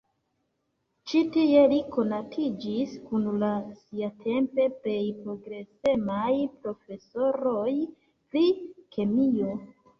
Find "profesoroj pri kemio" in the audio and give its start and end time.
6.67-9.57